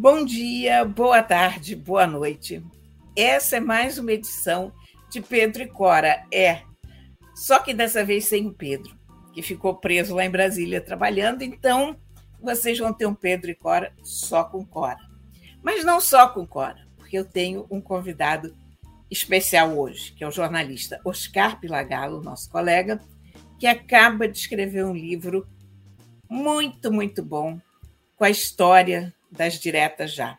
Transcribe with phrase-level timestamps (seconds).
[0.00, 2.62] Bom dia, boa tarde, boa noite.
[3.16, 4.72] Essa é mais uma edição
[5.10, 6.24] de Pedro e Cora.
[6.32, 6.62] É,
[7.34, 8.96] só que dessa vez sem o Pedro,
[9.34, 11.42] que ficou preso lá em Brasília trabalhando.
[11.42, 11.96] Então,
[12.40, 15.00] vocês vão ter um Pedro e Cora só com Cora.
[15.64, 18.54] Mas não só com Cora, porque eu tenho um convidado
[19.10, 23.00] especial hoje, que é o jornalista Oscar Pilagalo, nosso colega,
[23.58, 25.44] que acaba de escrever um livro
[26.30, 27.60] muito, muito bom
[28.16, 30.36] com a história das diretas já.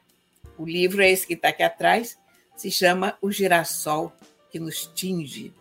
[0.58, 2.20] O livro é esse que está aqui atrás,
[2.58, 4.12] se chama O Girassol
[4.52, 5.54] que nos tinge.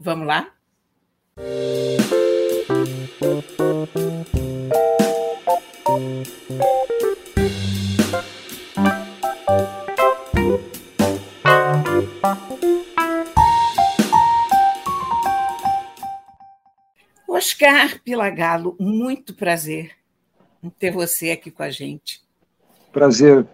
[0.00, 0.52] Vamos lá?
[17.28, 19.96] Oscar Pilagalo, muito prazer
[20.60, 22.20] em ter você aqui com a gente.
[22.92, 23.46] Prazer,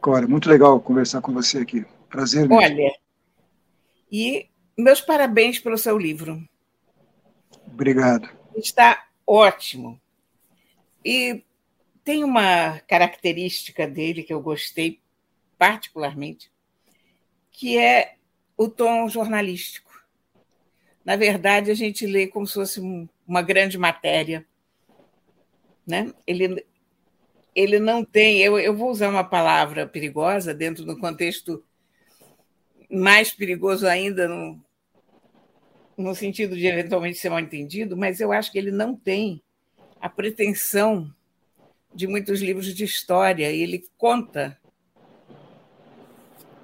[0.00, 0.26] Cora.
[0.26, 1.86] Muito legal conversar com você aqui.
[2.08, 2.56] Prazer mesmo.
[2.56, 2.92] Olha,
[4.10, 6.42] e meus parabéns pelo seu livro.
[7.66, 8.28] Obrigado.
[8.56, 10.00] Está ótimo.
[11.04, 11.44] E
[12.02, 15.00] tem uma característica dele que eu gostei
[15.56, 16.50] particularmente,
[17.52, 18.16] que é
[18.56, 19.90] o tom jornalístico.
[21.04, 22.80] Na verdade, a gente lê como se fosse
[23.26, 24.46] uma grande matéria.
[25.86, 26.12] Né?
[26.26, 26.66] Ele,
[27.54, 28.40] ele não tem.
[28.40, 31.62] Eu, eu vou usar uma palavra perigosa dentro do contexto
[32.90, 34.60] mais perigoso ainda, no,
[35.96, 39.42] no sentido de eventualmente ser mal entendido, mas eu acho que ele não tem
[40.00, 41.12] a pretensão
[41.94, 43.50] de muitos livros de história.
[43.50, 44.58] E ele conta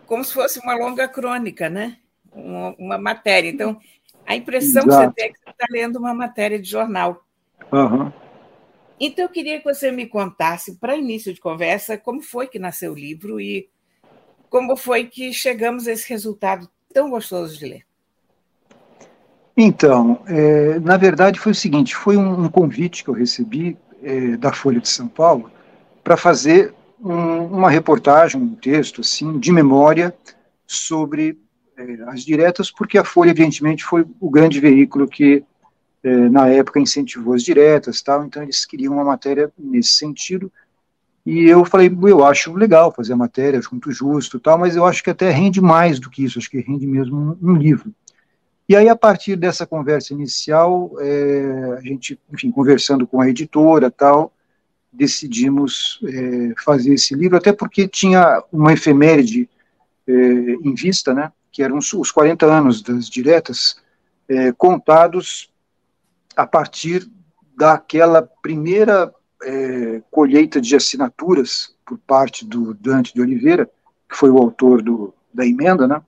[0.06, 1.98] como se fosse uma longa crônica, né?
[2.36, 3.48] uma, uma matéria.
[3.48, 3.78] Então,
[4.26, 4.88] a impressão Exato.
[4.88, 7.24] que você tem é que você está lendo uma matéria de jornal.
[7.72, 8.12] Uhum.
[8.98, 12.92] Então, eu queria que você me contasse, para início de conversa, como foi que nasceu
[12.92, 13.68] o livro e
[14.48, 17.86] como foi que chegamos a esse resultado tão gostoso de ler.
[19.56, 24.36] Então, é, na verdade foi o seguinte, foi um, um convite que eu recebi é,
[24.36, 25.50] da Folha de São Paulo
[26.04, 30.14] para fazer um, uma reportagem, um texto assim de memória
[30.66, 31.38] sobre
[31.76, 35.42] é, as diretas, porque a Folha evidentemente foi o grande veículo que
[36.30, 38.24] na época incentivou as diretas, tal.
[38.24, 40.50] Então eles queriam uma matéria nesse sentido.
[41.24, 44.84] E eu falei, eu acho legal fazer a matéria, acho muito justo, tal, mas eu
[44.84, 47.92] acho que até rende mais do que isso, acho que rende mesmo um, um livro.
[48.68, 53.90] E aí, a partir dessa conversa inicial, é, a gente, enfim, conversando com a editora,
[53.90, 54.32] tal,
[54.92, 59.48] decidimos é, fazer esse livro, até porque tinha uma efeméride
[60.06, 63.76] é, em vista, né, que eram os 40 anos das diretas,
[64.28, 65.50] é, contados
[66.36, 67.10] a partir
[67.56, 73.68] daquela primeira é, colheita de assinaturas por parte do Dante de Oliveira,
[74.08, 76.02] que foi o autor do, da emenda, né,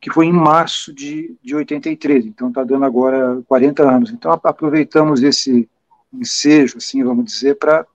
[0.00, 4.10] que foi em março de, de 83, então está dando agora 40 anos.
[4.10, 5.68] Então aproveitamos esse
[6.12, 7.86] ensejo, assim, vamos dizer, para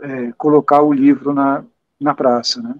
[0.00, 1.64] é, colocar o livro na,
[1.98, 2.60] na praça.
[2.60, 2.74] Né.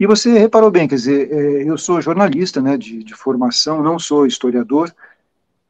[0.00, 3.98] E você reparou bem, quer dizer, é, eu sou jornalista né, de, de formação, não
[3.98, 4.92] sou historiador,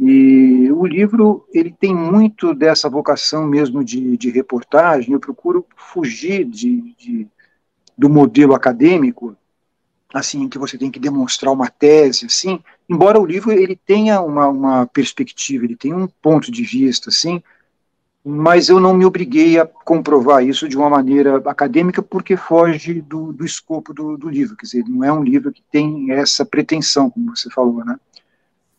[0.00, 5.12] e o livro ele tem muito dessa vocação mesmo de, de reportagem.
[5.12, 7.26] Eu procuro fugir de, de,
[7.96, 9.36] do modelo acadêmico,
[10.14, 12.60] assim que você tem que demonstrar uma tese, assim.
[12.88, 17.42] Embora o livro ele tenha uma, uma perspectiva, ele tem um ponto de vista, assim.
[18.24, 23.32] Mas eu não me obriguei a comprovar isso de uma maneira acadêmica porque foge do,
[23.32, 24.56] do escopo do, do livro.
[24.56, 27.98] Quer dizer, não é um livro que tem essa pretensão, como você falou, né?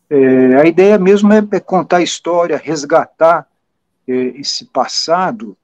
[0.10, 3.48] É, a ideia mesmo é, é, contar a história, resgatar
[4.08, 5.56] é, esse passado,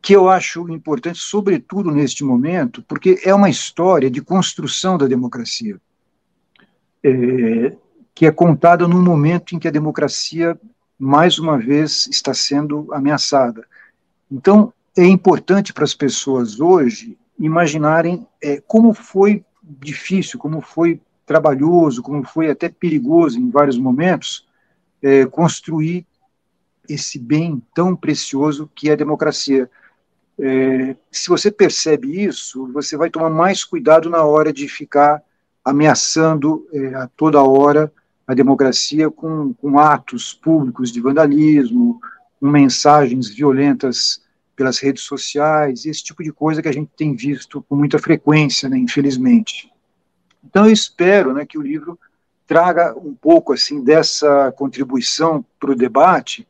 [0.00, 5.80] que eu acho importante, sobretudo neste momento, porque é uma história de construção da democracia,
[7.02, 7.76] é,
[8.14, 10.56] que é contada num momento em que a democracia,
[10.96, 13.66] mais uma vez, está sendo ameaçada.
[14.30, 22.02] Então, é importante para as pessoas hoje imaginarem é, como foi difícil, como foi trabalhoso,
[22.02, 24.46] como foi até perigoso em vários momentos,
[25.02, 26.06] é, construir
[26.88, 29.68] esse bem tão precioso que é a democracia.
[30.38, 35.20] É, se você percebe isso, você vai tomar mais cuidado na hora de ficar
[35.64, 37.92] ameaçando é, a toda hora
[38.26, 42.00] a democracia com, com atos públicos de vandalismo,
[42.40, 44.22] com mensagens violentas
[44.54, 48.68] pelas redes sociais, esse tipo de coisa que a gente tem visto com muita frequência,
[48.68, 49.70] né, infelizmente.
[50.46, 51.98] Então eu espero né, que o livro
[52.46, 56.46] traga um pouco assim dessa contribuição para o debate,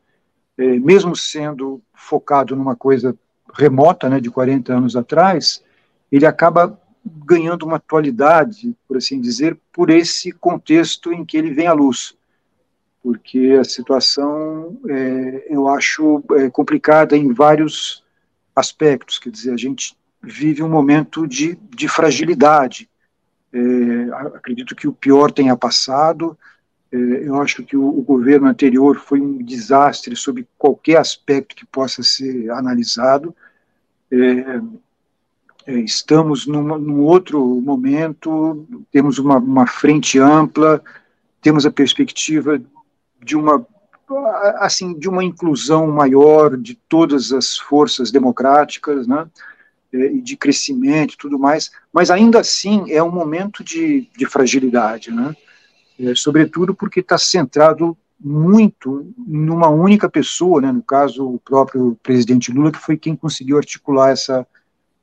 [0.57, 3.17] eh, mesmo sendo focado numa coisa
[3.53, 5.63] remota, né, de 40 anos atrás,
[6.11, 6.79] ele acaba
[7.25, 12.15] ganhando uma atualidade, por assim dizer, por esse contexto em que ele vem à luz.
[13.01, 18.03] Porque a situação, é, eu acho, é, complicada em vários
[18.55, 19.17] aspectos.
[19.17, 22.89] Quer dizer, a gente vive um momento de, de fragilidade.
[23.57, 26.37] É, acredito que o pior tenha passado.
[26.91, 32.03] É, eu acho que o, governo anterior foi um desastre sob qualquer aspecto que possa
[32.03, 33.35] ser analisado.
[34.11, 34.61] É,
[35.81, 40.81] estamos numa, num outro momento, temos uma, uma frente ampla,
[41.41, 42.61] temos a perspectiva
[43.21, 43.65] de uma
[44.59, 49.27] assim de uma inclusão maior de todas as forças democráticas, né,
[50.05, 55.11] e de crescimento e tudo mais, mas ainda assim é um momento de, de fragilidade,
[55.11, 55.35] né,
[55.99, 62.51] é, sobretudo porque está centrado muito numa única pessoa, né, no caso o próprio presidente
[62.51, 64.45] Lula, que foi quem conseguiu articular essa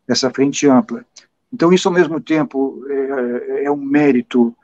[0.06, 1.04] essa frente ampla.
[1.52, 4.54] Então, isso, ao mesmo tempo, é, é um mérito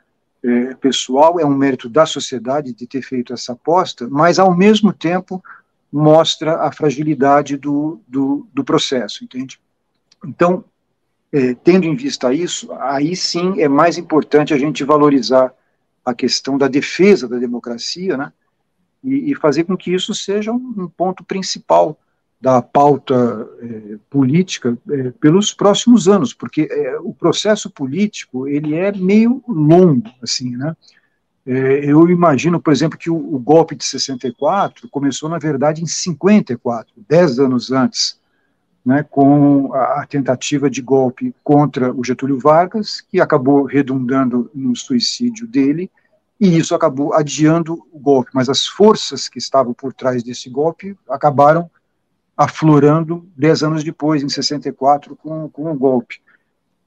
[0.42, 4.92] é, pessoal, é um mérito da sociedade de ter feito essa aposta, mas, ao mesmo
[4.92, 5.42] tempo,
[5.92, 9.60] mostra a fragilidade do, do, do processo, entende?
[10.24, 10.64] Então,
[11.32, 15.52] é, tendo em vista isso, aí sim é mais importante a gente valorizar
[16.04, 18.32] a questão da defesa da democracia, né,
[19.02, 21.98] e, e fazer com que isso seja um, um ponto principal
[22.40, 26.68] da pauta é, política é, pelos próximos anos, porque
[27.02, 30.74] o processo político ele é meio longo, assim, né?
[31.46, 36.92] eu imagino, por exemplo, que o, o, golpe de 64 começou, na verdade, em 54,
[37.08, 38.19] dez anos antes,
[38.84, 45.46] né, com a, tentativa de golpe contra o Getúlio Vargas, que acabou redundando no suicídio
[45.46, 45.90] dele,
[46.40, 50.96] e isso acabou adiando o golpe, mas as forças que estavam por trás desse golpe
[51.08, 51.70] acabaram
[52.34, 56.22] aflorando dez anos depois, em 64, com, com o golpe.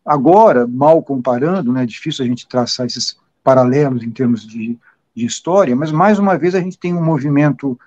[0.03, 4.77] Agora, mal comparando, né, é difícil a gente traçar esses paralelos em termos de,
[5.15, 7.79] de história, mas mais uma vez a gente tem um movimento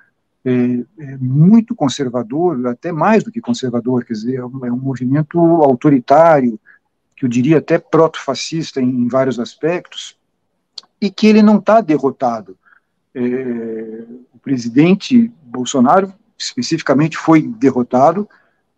[0.46, 4.78] é, é, muito conservador, até mais do que conservador, quer dizer, é um, é um
[4.78, 6.60] movimento autoritário,
[7.16, 10.16] que eu diria até proto-fascista em, em, vários aspectos,
[11.00, 12.56] e que ele não está derrotado.
[13.12, 18.28] É, o presidente Bolsonaro especificamente foi derrotado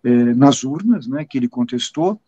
[0.03, 2.19] é, nas urnas, né, que ele contestou,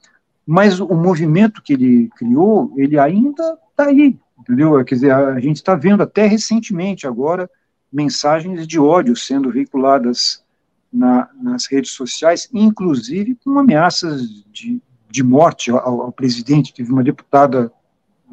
[0.47, 4.85] mas o movimento que ele criou, ele ainda está aí, entendeu?
[4.85, 7.49] Quer dizer, a gente está vendo até recentemente agora
[7.93, 10.45] mensagens de ódio sendo veiculadas
[10.93, 16.75] na, nas redes sociais, inclusive com ameaças de, de morte ao, ao presidente.
[16.75, 17.73] Teve uma deputada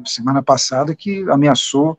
[0.04, 1.98] semana passada que ameaçou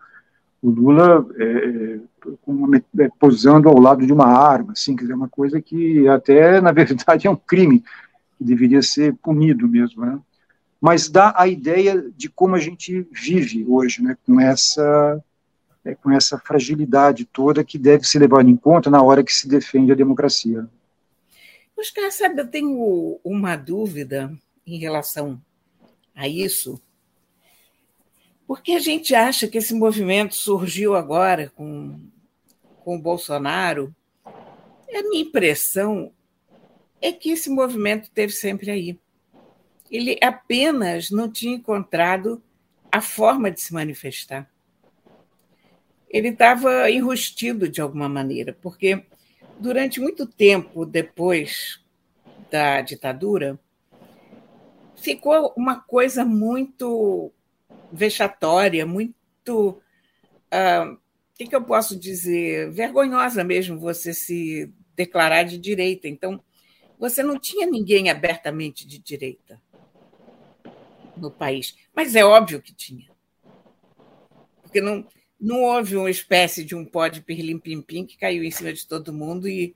[0.61, 2.00] o Lula é,
[2.45, 6.59] uma, é, posando ao lado de uma arma, assim, quer dizer, uma coisa que até,
[6.59, 7.83] na verdade, é um crime,
[8.38, 10.19] que deveria ser punido mesmo, né?
[10.81, 15.21] Mas dá a ideia de como a gente vive hoje, né, com essa,
[15.89, 19.47] é, com essa fragilidade toda que deve ser levada em conta na hora que se
[19.47, 20.68] defende a democracia.
[21.77, 24.31] Oscar, sabe, eu tenho uma dúvida
[24.68, 25.41] em relação
[26.13, 26.80] a isso,
[28.45, 32.00] porque a gente acha que esse movimento surgiu agora com,
[32.83, 33.95] com o Bolsonaro.
[34.25, 36.12] A minha impressão
[37.01, 39.00] é que esse movimento teve sempre aí.
[39.89, 42.44] Ele apenas não tinha encontrado
[42.92, 44.49] a forma de se manifestar.
[46.09, 49.06] Ele estava enrustido de alguma maneira, porque
[49.59, 51.80] durante muito tempo depois
[52.49, 53.59] da ditadura,
[54.95, 57.31] ficou uma coisa muito
[57.92, 59.81] vexatória, muito.
[60.51, 60.97] O
[61.35, 62.71] que, que eu posso dizer?
[62.71, 66.07] Vergonhosa mesmo você se declarar de direita.
[66.07, 66.44] Então,
[66.97, 69.61] você não tinha ninguém abertamente de direita
[71.16, 71.78] no país.
[71.95, 73.09] Mas é óbvio que tinha.
[74.61, 75.07] Porque não,
[75.39, 79.13] não houve uma espécie de um pó de pirlim-pim-pim que caiu em cima de todo
[79.13, 79.75] mundo e,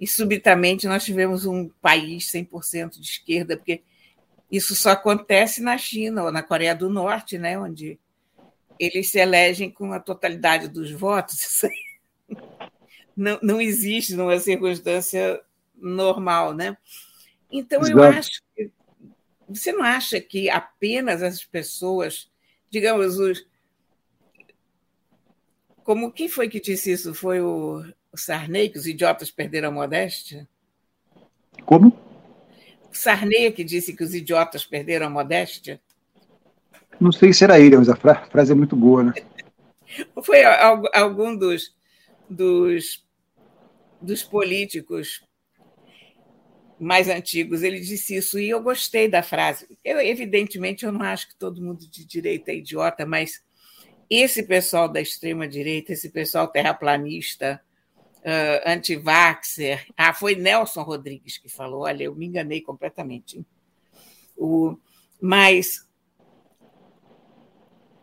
[0.00, 3.82] e subitamente nós tivemos um país 100% de esquerda, porque
[4.50, 7.98] isso só acontece na China ou na Coreia do Norte, né, onde
[8.78, 11.40] eles se elegem com a totalidade dos votos.
[11.40, 11.86] Isso aí
[13.16, 15.40] não, não existe numa circunstância
[15.74, 16.76] normal, né?
[17.50, 17.98] Então Exato.
[17.98, 18.70] eu acho que
[19.48, 22.28] você não acha que apenas as pessoas,
[22.68, 23.46] digamos, os
[25.86, 27.14] como quem foi que disse isso?
[27.14, 30.48] Foi o Sarney que os idiotas perderam a modéstia?
[31.64, 31.96] Como?
[32.90, 35.80] Sarney que disse que os idiotas perderam a modéstia?
[37.00, 39.12] Não sei se era ele, mas a frase é muito boa, né?
[40.24, 40.42] Foi
[40.92, 41.72] algum dos,
[42.28, 43.06] dos,
[44.02, 45.24] dos políticos.
[46.80, 49.78] mais antigos, ele disse isso e eu gostei da frase.
[49.84, 53.45] Eu, evidentemente, eu não acho que todo mundo de direita é idiota, mas
[54.08, 57.60] esse pessoal da extrema direita, esse pessoal terraplanista,
[58.18, 63.44] uh, anti-vaxxer, ah, foi Nelson Rodrigues que falou, olha, eu me enganei completamente.
[64.36, 64.76] O,
[65.20, 65.86] mas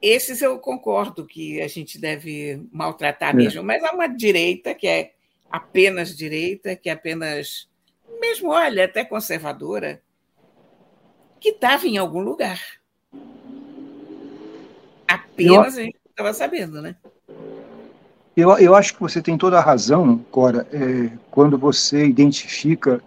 [0.01, 3.37] esses eu concordo que a gente deve maltratar é.
[3.37, 5.13] mesmo, mas há uma direita que é
[5.49, 7.69] apenas direita, que é apenas
[8.19, 10.01] mesmo, olha, até conservadora,
[11.39, 12.59] que estava em algum lugar.
[15.07, 16.95] Apenas eu, a gente estava sabendo, né?
[18.35, 23.01] Eu, eu acho que você tem toda a razão, Cora, é, quando você identifica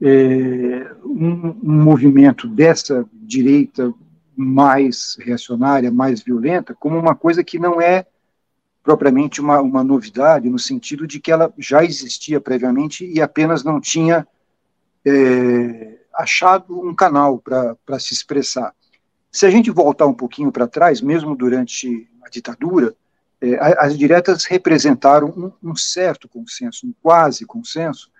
[0.00, 3.92] é, um, um movimento dessa direita
[4.36, 8.06] mais reacionária, mais violenta, como uma coisa que não é
[8.82, 13.80] propriamente uma, uma novidade, no sentido de que ela já existia previamente e apenas não
[13.80, 14.26] tinha
[15.06, 18.74] é, achado um canal para se expressar.
[19.34, 22.94] Se a gente voltar um pouquinho para trás, mesmo durante a ditadura,
[23.40, 25.26] é, as diretas representaram
[25.60, 28.12] um, um, certo consenso, um quase consenso,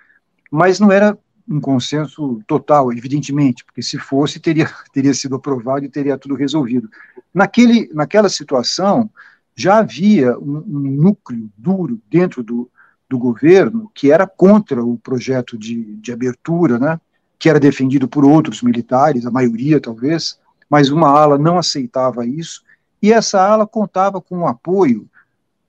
[0.50, 1.16] mas não era
[1.49, 6.90] um consenso total, evidentemente, porque se fosse, teria, teria sido aprovado e teria tudo resolvido.
[7.33, 9.09] Naquele, naquela situação,
[9.54, 12.68] já havia um, um núcleo duro dentro do,
[13.09, 17.00] do governo que era contra o projeto de, de abertura, né,
[17.38, 22.62] que era defendido por outros militares, a maioria talvez, mas uma ala não aceitava isso,
[23.02, 25.09] e essa ala contava com o apoio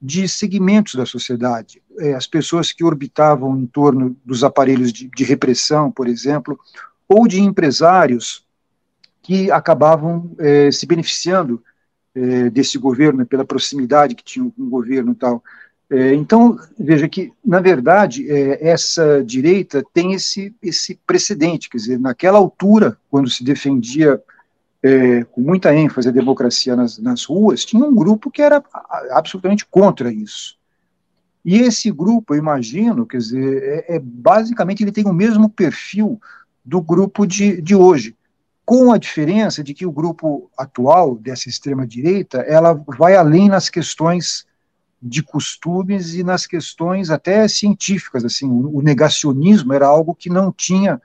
[0.01, 5.23] de segmentos da sociedade, é, as pessoas que orbitavam em torno dos aparelhos de, de
[5.23, 6.59] repressão, por exemplo,
[7.07, 8.45] ou de empresários
[9.21, 11.63] que acabavam é, se beneficiando
[12.13, 15.43] é, desse governo pela proximidade que tinha com o governo e tal.
[16.15, 18.25] Então, veja que, na verdade,
[18.59, 24.19] essa direita tem esse, esse precedente, quer dizer, naquela altura, quando se defendia
[24.85, 28.63] é, com muita ênfase a democracia nas, nas ruas, tinha um grupo que era
[29.09, 30.57] absolutamente contra isso.
[31.43, 36.21] E esse grupo, eu imagino, quer dizer, é, é, basicamente ele tem o mesmo perfil
[36.63, 38.15] do grupo de, de hoje,
[38.63, 43.69] com a diferença de que o grupo atual dessa extrema direita, ela vai além nas
[43.69, 44.45] questões
[45.01, 51.01] de costumes e nas questões até científicas, assim, o, negacionismo era algo que não tinha,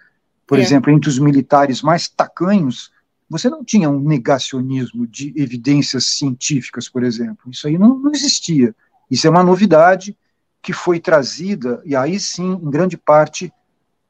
[0.46, 0.62] por é.
[0.62, 2.90] exemplo, entre os militares mais tacanhos,
[3.30, 8.74] você não tinha um negacionismo de evidências científicas, por exemplo, isso aí não, não existia,
[9.08, 10.16] isso é uma novidade
[10.60, 13.52] que foi trazida, e aí sim, em grande parte,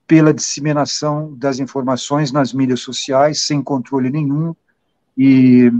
[0.06, 4.56] pela disseminação das informações nas mídias sociais, sem controle nenhum,
[5.16, 5.70] e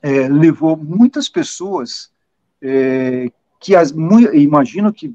[0.00, 2.10] é, levou muitas pessoas
[2.62, 3.92] é, que as,
[4.32, 5.14] imagino que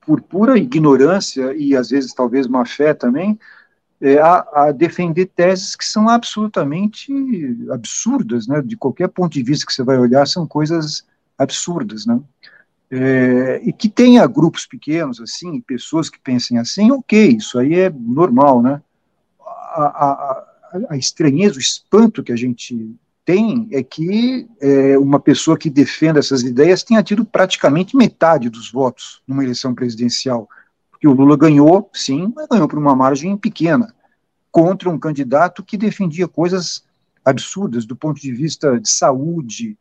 [0.00, 3.38] por pura ignorância e às vezes talvez má fé também,
[4.00, 7.12] é, a, a, defender teses que são absolutamente
[7.70, 8.62] absurdas, né?
[8.62, 11.04] De qualquer ponto de vista que você vai olhar, são coisas
[11.36, 12.20] absurdas, né?
[12.90, 17.90] É, e que tenha grupos pequenos assim, pessoas que pensem assim, ok, isso aí é
[17.90, 18.82] normal, né?
[19.40, 20.44] A, a,
[20.90, 26.18] a estranheza, o espanto que a gente tem é que é, uma pessoa que defenda
[26.18, 30.48] essas ideias tenha tido praticamente metade dos votos numa eleição presidencial.
[31.00, 33.94] Porque o Lula ganhou, sim, mas ganhou por uma margem pequena,
[34.52, 36.84] contra um candidato que defendia coisas
[37.24, 39.78] absurdas do ponto de vista de saúde,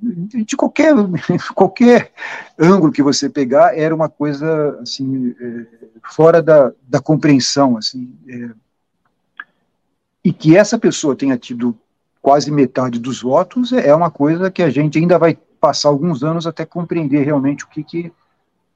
[0.00, 0.94] de qualquer,
[1.56, 2.12] qualquer
[2.56, 5.66] ângulo que você pegar, era uma coisa assim, é,
[6.12, 7.76] fora da, da compreensão.
[7.76, 8.50] Assim, é,
[10.22, 11.76] e que essa pessoa tenha tido
[12.22, 16.46] quase metade dos votos, é uma coisa que a gente ainda vai passar alguns anos
[16.46, 18.12] até compreender realmente o que, que,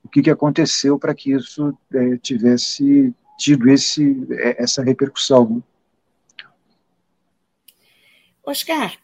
[0.05, 5.63] o que, que aconteceu para que isso é, tivesse tido esse, é, essa repercussão.
[8.45, 8.97] Oscar,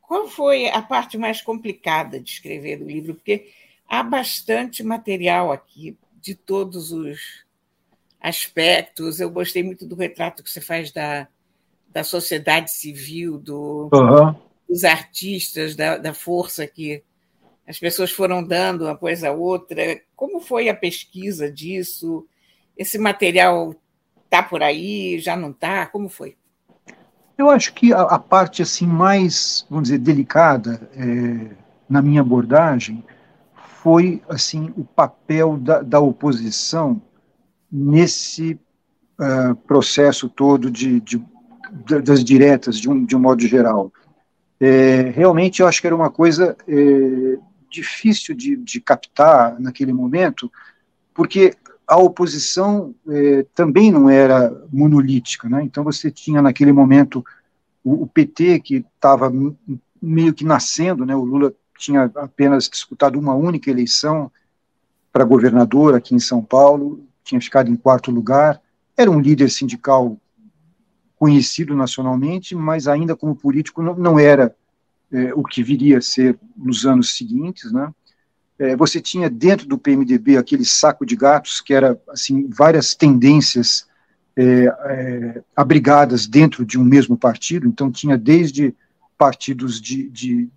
[0.00, 3.14] qual foi a parte mais complicada de escrever do livro?
[3.14, 3.50] Porque
[3.86, 7.44] há bastante material aqui de todos os
[8.20, 9.20] aspectos.
[9.20, 11.28] Eu gostei muito do retrato que você faz da,
[11.88, 14.34] da sociedade civil, do, uhum.
[14.68, 17.02] dos artistas, da, da força que
[17.68, 20.00] as pessoas foram dando uma coisa a outra.
[20.16, 22.26] Como foi a pesquisa disso?
[22.74, 23.74] Esse material
[24.24, 25.84] está por aí, já não está?
[25.86, 26.34] Como foi?
[27.36, 31.54] Eu acho que a, a, parte assim mais, vamos dizer, delicada é,
[31.88, 33.04] na minha abordagem
[33.54, 37.00] foi assim o papel da, da oposição
[37.70, 38.58] nesse
[39.20, 41.22] uh, processo todo de, de
[42.02, 43.92] das diretas, de um, de um modo geral.
[44.58, 47.38] É, realmente, eu acho que era uma coisa é,
[47.70, 50.50] difícil de, de captar naquele momento,
[51.14, 51.54] porque
[51.86, 55.62] a oposição eh, também não era monolítica, né?
[55.62, 57.24] Então você tinha naquele momento
[57.82, 59.32] o, o PT que estava
[60.00, 61.16] meio que nascendo, né?
[61.16, 64.30] O Lula tinha apenas disputado uma única eleição
[65.10, 68.60] para governador aqui em São Paulo, tinha ficado em quarto lugar,
[68.96, 70.18] era um líder sindical
[71.16, 74.54] conhecido nacionalmente, mas ainda como político não, não era
[75.12, 77.92] é, o que viria a ser nos anos seguintes, né?
[78.58, 83.86] É, você tinha dentro do PMDB aquele saco de gatos que era assim várias tendências
[84.36, 87.68] é, é, abrigadas dentro de um mesmo partido.
[87.68, 88.74] Então tinha desde
[89.16, 90.48] partidos de, de,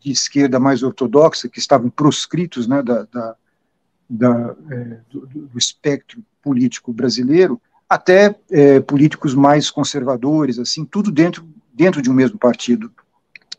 [0.00, 3.36] de esquerda mais ortodoxa que estavam proscritos, né, da, da,
[4.08, 11.46] da é, do, do, espectro político brasileiro, até é, políticos mais conservadores, assim, tudo dentro
[11.78, 12.92] dentro de um mesmo partido.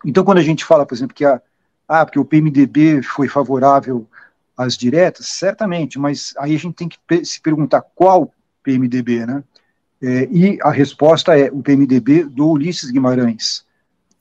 [0.06, 1.41] Então, quando a gente fala, por exemplo, que a,
[1.88, 4.08] ah, porque o PMDB foi favorável
[4.56, 9.44] às diretas, certamente, mas aí a gente tem que se perguntar qual PMDB, né?
[10.01, 13.65] É, e a resposta é o PMDB do Ulisses Guimarães,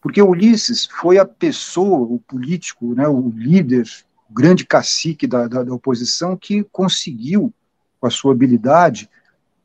[0.00, 3.87] porque Ulisses foi a pessoa, o político, né, o líder,
[4.28, 7.52] o grande cacique da, da, da oposição que conseguiu,
[8.00, 9.08] com a sua habilidade,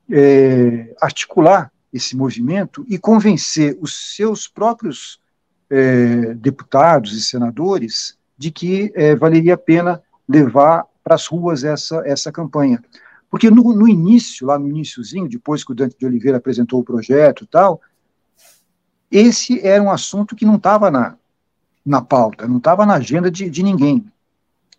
[0.10, 5.20] é, articular esse movimento e convencer os seus próprios
[5.76, 10.00] é, deputados e senadores de que é, valeria a pena
[10.30, 12.80] levar para as ruas essa, essa campanha.
[13.28, 16.84] Porque no, no, início, lá no iníciozinho, depois que o Dante de Oliveira apresentou o
[16.84, 17.82] projeto e tal,
[19.10, 21.16] esse era um assunto que não estava na,
[21.84, 24.06] na pauta, não estava na agenda de, de ninguém.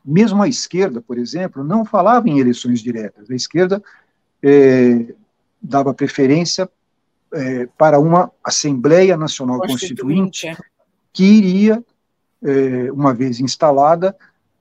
[0.05, 3.29] Mesmo a esquerda, por exemplo, não falava em eleições diretas.
[3.29, 3.83] A esquerda
[4.41, 5.13] é,
[5.61, 6.71] dava preferência
[7.33, 10.74] é, para uma Assembleia Nacional Constituinte, Constituinte
[11.15, 11.83] que iria,
[12.43, 14.15] é, uma vez instalada,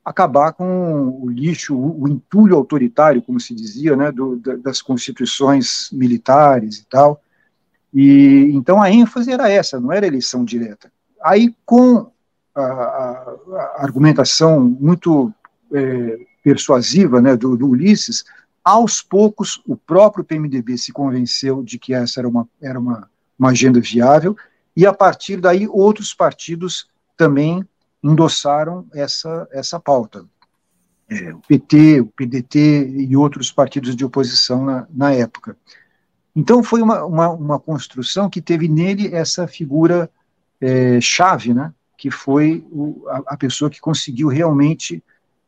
[0.05, 6.77] acabar com o lixo, o, entulho autoritário, como se dizia, né, do, das constituições militares
[6.77, 7.21] e tal.
[7.93, 10.91] E então a ênfase era essa, não era eleição direta.
[11.21, 12.11] Aí com
[12.53, 15.33] a, a, a argumentação muito
[15.73, 18.25] é, persuasiva né, do, do, Ulisses,
[18.63, 23.49] aos poucos o próprio PMDB se convenceu de que essa era uma, era uma, uma
[23.49, 24.35] agenda viável
[24.75, 27.63] e a partir daí outros partidos também
[28.03, 30.25] endossaram essa, essa pauta.
[31.09, 35.55] É, o PT, o PDT e outros partidos de oposição na, na época.
[36.35, 40.09] Então foi uma, uma, uma, construção que teve nele essa figura
[40.59, 45.03] é, chave, né, que foi o, a, a, pessoa que conseguiu realmente,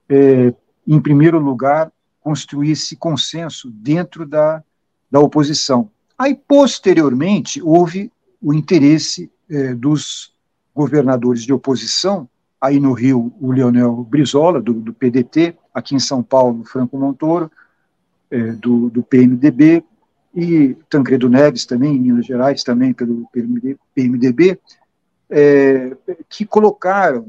[0.08, 0.54] é,
[0.88, 4.64] em primeiro lugar, construir esse consenso dentro da,
[5.10, 5.90] da oposição.
[6.18, 8.12] Aí, posteriormente, houve
[8.46, 10.32] o interesse eh, dos
[10.72, 12.30] governadores de oposição,
[12.62, 17.52] aí no Rio, o Leonel Brizola, do, do PDT, aqui em São Paulo, Franco Montoro,
[18.30, 19.84] eh, do, do, PMDB,
[20.36, 23.28] e Tancredo Neves também, em Minas Gerais, também pelo
[23.96, 24.60] PMDB,
[25.28, 25.98] eh,
[26.30, 27.26] que colocaram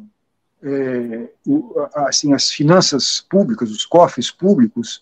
[1.46, 5.00] o, assim, as finanças públicas, os cofres públicos,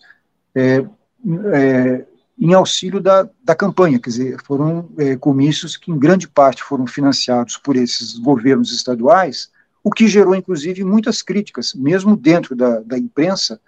[2.37, 6.85] em auxílio da, da campanha, quer dizer, foram é, comícios que em grande parte foram
[6.85, 9.49] financiados por esses governos estaduais,
[9.83, 13.59] o que gerou, inclusive, muitas críticas, mesmo dentro da, da imprensa,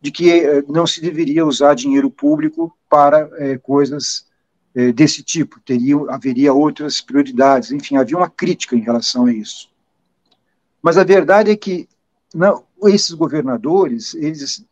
[0.00, 4.26] de que é, não se deveria usar dinheiro público para é, coisas
[4.74, 9.70] é, desse tipo, teria, haveria outras prioridades, enfim, havia uma crítica em relação a isso.
[10.82, 11.88] Mas a verdade é que
[12.34, 14.64] não, esses governadores, eles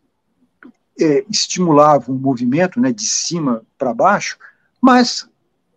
[1.01, 4.37] é, estimulavam o movimento né, de cima para baixo,
[4.81, 5.29] mas,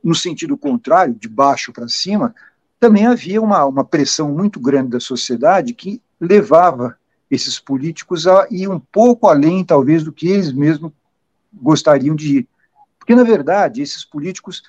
[0.04, 2.34] no sentido contrário, de baixo para cima,
[2.80, 6.98] também havia uma, uma pressão muito grande da sociedade que levava
[7.30, 10.92] esses políticos a ir um pouco além, talvez, do que eles mesmos
[11.54, 12.48] gostariam de ir.
[12.98, 14.64] Porque, na verdade, esses políticos,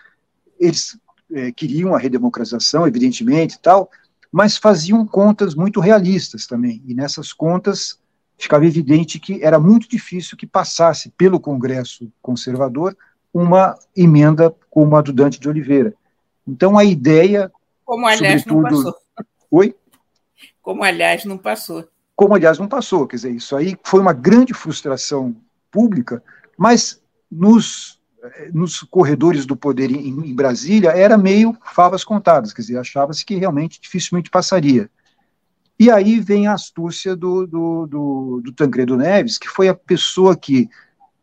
[0.61, 0.99] eles
[1.33, 3.91] é, queriam a redemocratização, evidentemente, tal,
[4.31, 7.99] mas faziam contas muito realistas também, e nessas contas
[8.43, 12.97] ficava evidente que era muito difícil que passasse pelo Congresso conservador
[13.33, 15.95] uma emenda como a do Dante de Oliveira.
[16.47, 17.51] Então a ideia.
[17.85, 18.95] Como aliás não passou.
[19.51, 19.75] Oi?
[20.61, 21.89] Como aliás não passou.
[22.15, 25.35] Como aliás não passou, quer dizer, isso aí foi uma grande frustração
[25.71, 26.23] pública,
[26.57, 27.01] mas
[27.31, 32.79] nos, eh, nos corredores do poder em, em Brasília era meio favas contadas, quer dizer,
[32.79, 34.91] achava-se que realmente dificilmente passaria.
[35.79, 40.37] E aí vem a astúcia do, do, do, do Tancredo Neves, que foi a pessoa
[40.37, 40.69] que,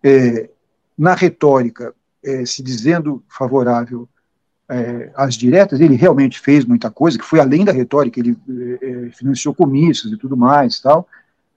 [0.03, 0.49] é,
[0.97, 4.07] na retórica, é, se dizendo favorável
[4.69, 8.37] é, às diretas, ele realmente fez muita coisa, que foi além da retórica, ele
[8.81, 11.07] é, é, financiou comícios e tudo mais, tal,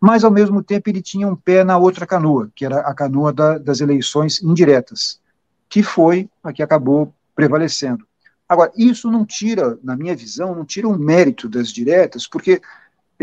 [0.01, 3.33] mas ao mesmo tempo ele tinha um pé na outra canoa, que era a canoa
[3.33, 5.21] da, das eleições indiretas,
[5.69, 8.07] que foi a que acabou prevalecendo.
[8.49, 12.61] Agora, isso não tira, na minha visão, não tira o mérito das diretas, porque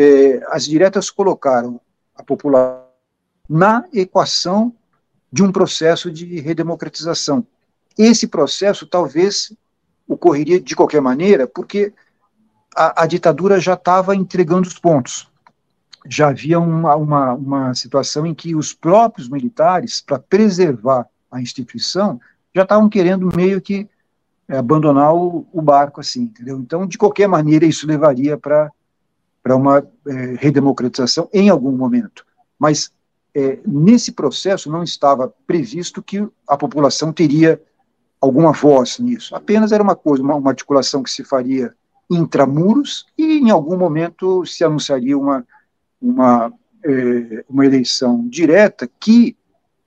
[0.02, 1.82] é, as diretas colocaram
[2.16, 2.88] a população
[3.50, 4.74] na equação
[5.30, 7.46] de um processo de redemocratização.
[7.98, 9.52] Esse processo talvez
[10.08, 11.92] ocorreria de qualquer maneira, porque
[12.74, 15.28] a, a ditadura já estava entregando os pontos.
[16.08, 22.22] Já havia uma, uma, uma situação em que os próprios militares, para preservar a instituição,
[22.56, 23.90] já estavam querendo meio que
[24.48, 26.58] é, abandonar o, o, barco, assim, entendeu?
[26.58, 28.38] Então, de qualquer maneira, isso levaria
[29.50, 32.24] para uma é, redemocratização em algum momento.
[32.60, 32.92] Mas
[33.34, 37.60] é, nesse processo não estava previsto que a população teria
[38.22, 39.36] alguma voz nisso.
[39.36, 41.74] Apenas era uma coisa, uma, uma articulação que se faria
[42.08, 45.44] intramuros e em algum momento se anunciaria uma,
[46.00, 46.54] uma,
[46.86, 49.36] é, uma eleição direta que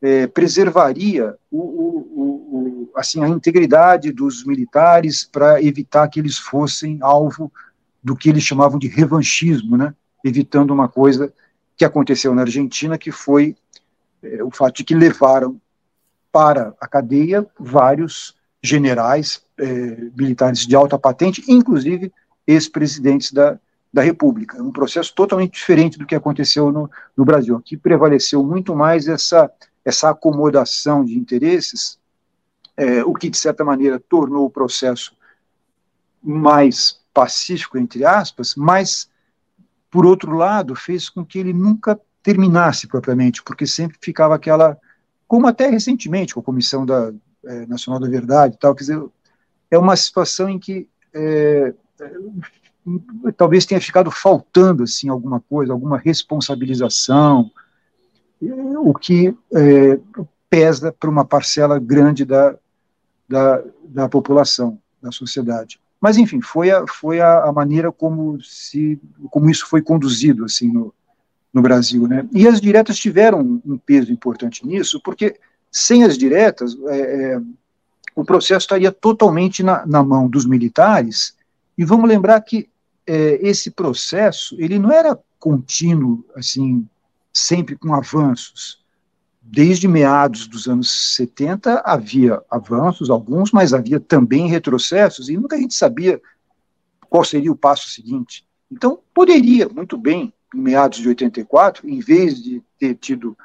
[0.01, 6.98] é, preservaria o, o, o, assim, a integridade dos militares para evitar que eles fossem
[7.01, 7.53] alvo
[8.02, 9.94] do que eles chamavam de revanchismo, né?
[10.24, 11.32] evitando uma coisa
[11.76, 13.56] que aconteceu na Argentina, que foi
[14.22, 15.60] é, o fato de que levaram
[16.30, 19.66] para a cadeia vários generais é,
[20.16, 22.12] militares de alta patente, inclusive
[22.46, 23.58] ex-presidentes da,
[23.92, 24.62] da República.
[24.62, 27.56] Um processo totalmente diferente do que aconteceu no, no Brasil.
[27.56, 29.50] Aqui prevaleceu muito mais essa
[29.84, 31.98] essa acomodação de interesses,
[32.76, 35.14] é, o que, de certa maneira, tornou o processo
[36.22, 39.09] mais pacífico, entre aspas, mas,
[39.90, 44.79] por outro lado, fez com que ele nunca terminasse propriamente, porque sempre ficava aquela,
[45.27, 47.12] como até recentemente, com a Comissão da,
[47.44, 49.05] é, Nacional da Verdade e tal, quer dizer,
[49.70, 51.75] é uma situação em que é,
[53.37, 57.51] talvez tenha ficado faltando assim alguma coisa, alguma responsabilização,
[58.40, 60.01] o que é,
[60.51, 62.57] pesa para uma parcela grande da,
[63.29, 65.81] da, da, população, da sociedade.
[66.02, 70.66] Mas, enfim, foi a, foi a, a, maneira como, se, como isso foi conduzido assim,
[70.66, 70.92] no,
[71.54, 72.08] no Brasil.
[72.08, 72.28] Né?
[72.32, 75.38] E as diretas tiveram um peso importante nisso, porque
[75.70, 77.40] sem as diretas, é, é,
[78.16, 81.36] o processo estaria totalmente na, na, mão dos militares,
[81.78, 82.68] e vamos lembrar que
[83.06, 86.84] é, esse processo, ele não era contínuo, assim,
[87.32, 88.81] sempre com avanços.
[89.44, 95.59] Desde meados dos anos 70 havia avanços, alguns, mas havia também retrocessos, e nunca a
[95.59, 96.20] gente sabia
[97.11, 98.46] qual seria o passo seguinte.
[98.70, 103.37] Então, poderia, muito bem, em meados de 84, em vez de ter tido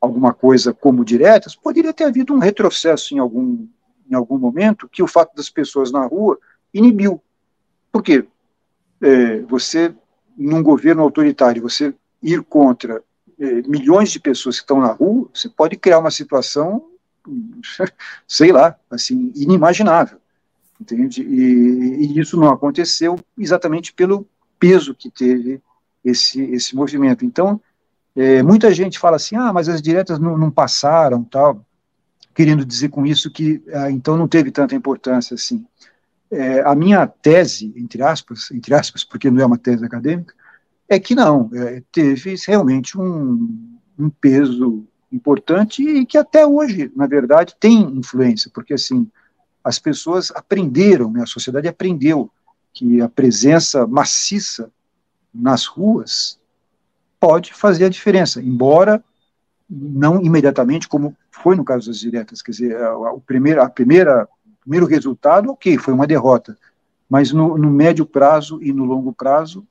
[0.00, 3.66] alguma coisa como diretas, poderia ter havido um retrocesso em algum,
[4.10, 6.38] em algum momento que o fato das pessoas na rua
[6.72, 7.22] inibiu.
[7.90, 8.26] Por quê?
[9.00, 9.94] É, você,
[10.36, 13.02] num governo autoritário, você ir contra
[13.66, 16.86] milhões de pessoas que estão na rua, você pode criar uma situação,
[18.26, 20.18] sei lá, assim, inimaginável,
[20.80, 21.22] entende?
[21.22, 24.26] E, e isso não aconteceu exatamente pelo
[24.58, 25.60] peso que teve
[26.04, 27.24] esse, esse movimento.
[27.24, 27.60] Então,
[28.16, 31.64] é, muita gente fala assim, ah, mas as diretas não, não passaram, tal,
[32.34, 35.66] querendo dizer com isso que, ah, então, não teve tanta importância assim.
[36.30, 40.34] É, a minha tese, entre aspas, entre aspas, porque não é uma tese acadêmica,
[40.88, 47.06] é que não, é, teve realmente um, um, peso importante e que até hoje, na
[47.06, 49.10] verdade, tem influência, porque assim,
[49.62, 52.30] as pessoas aprenderam, né, a sociedade aprendeu
[52.72, 54.70] que a presença maciça
[55.32, 56.38] nas ruas
[57.18, 59.02] pode fazer a diferença, embora
[59.68, 64.60] não imediatamente, como foi no caso das diretas, quer dizer, o primeiro, a primeira, o
[64.60, 66.56] primeiro resultado, ok, foi uma derrota,
[67.08, 69.66] mas no, no médio prazo e no longo prazo,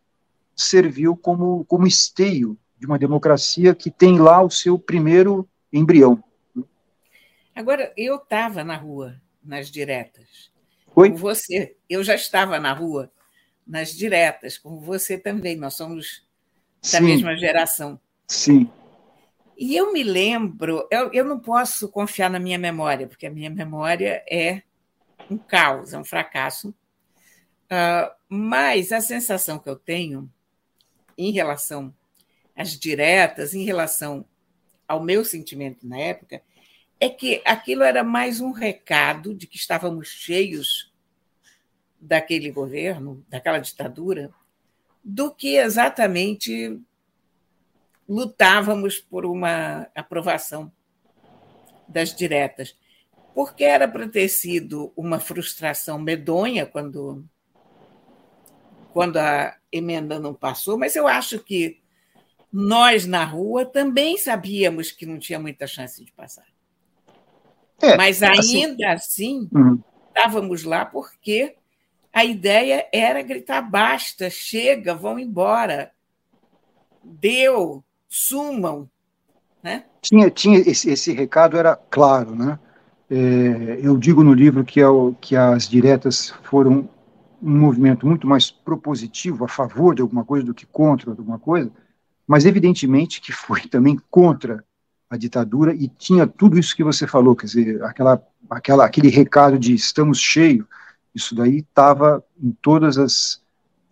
[0.55, 6.23] serviu como, como esteio de uma democracia que tem lá o seu primeiro embrião.
[7.55, 10.51] Agora, eu estava na rua, nas diretas.
[10.95, 11.11] Oi?
[11.11, 11.75] Com você.
[11.89, 13.11] Eu já estava na rua,
[13.65, 15.55] nas diretas, como você também.
[15.55, 16.27] Nós somos
[16.81, 17.05] da Sim.
[17.05, 17.99] mesma geração.
[18.27, 18.69] Sim.
[19.57, 23.49] E eu me lembro, eu, eu não posso confiar na minha memória, porque a minha
[23.49, 24.63] memória é
[25.29, 26.69] um caos, é um fracasso.
[27.65, 30.29] Uh, mas a sensação que eu tenho
[31.17, 31.93] em relação
[32.55, 34.25] às diretas, em relação
[34.87, 36.41] ao meu sentimento na época,
[36.99, 40.91] é que aquilo era mais um recado de que estávamos cheios
[41.99, 44.31] daquele governo, daquela ditadura,
[45.03, 46.79] do que exatamente
[48.07, 50.71] lutávamos por uma aprovação
[51.87, 52.77] das diretas.
[53.33, 57.25] Porque era para ter sido uma frustração medonha quando
[58.93, 61.81] quando a emenda não passou, mas eu acho que
[62.51, 66.45] nós na rua também sabíamos que não tinha muita chance de passar.
[67.81, 69.79] É, Mas assim, ainda assim, assim uhum.
[70.07, 71.55] estávamos lá porque
[72.13, 75.91] a ideia era gritar: basta, chega, vão embora.
[77.03, 78.89] Deu, sumam.
[79.61, 79.83] Né?
[80.01, 82.59] Tinha, tinha esse, esse recado era claro, né?
[83.09, 86.87] É, eu digo no livro que, é o, que as diretas foram
[87.43, 91.69] um movimento muito mais propositivo, a favor de alguma coisa do que contra alguma coisa,
[92.25, 94.63] mas evidentemente que foi também contra
[95.09, 99.59] a ditadura e tinha tudo isso que você falou, quer dizer, aquela, aquela, aquele recado
[99.59, 100.65] de estamos cheios,
[101.13, 103.41] isso daí estava em todas as,